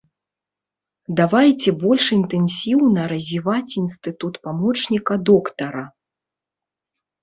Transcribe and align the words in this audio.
Давайце 1.19 1.69
больш 1.83 2.09
інтэнсіўна 2.19 3.01
развіваць 3.13 3.75
інстытут 3.85 4.43
памочніка 4.49 5.13
доктара. 5.35 5.83